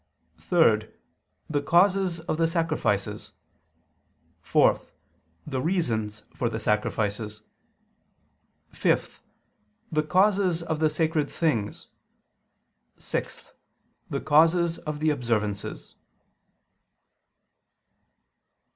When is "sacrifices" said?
2.47-3.33, 6.59-7.43